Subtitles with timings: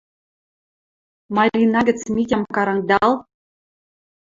[1.35, 3.11] Марина гӹц Митям карангдал